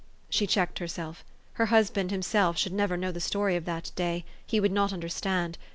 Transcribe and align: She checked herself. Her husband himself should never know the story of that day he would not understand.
She 0.31 0.47
checked 0.47 0.79
herself. 0.79 1.23
Her 1.53 1.67
husband 1.67 2.09
himself 2.09 2.57
should 2.57 2.73
never 2.73 2.97
know 2.97 3.11
the 3.11 3.19
story 3.21 3.55
of 3.55 3.65
that 3.65 3.91
day 3.95 4.25
he 4.47 4.59
would 4.59 4.71
not 4.71 4.91
understand. 4.91 5.59